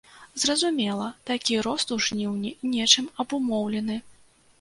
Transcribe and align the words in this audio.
Зразумела, 0.43 1.09
такі 1.29 1.59
рост 1.67 1.93
у 1.95 1.97
жніўні 2.05 2.53
нечым 2.71 3.05
абумоўлены. 3.25 3.99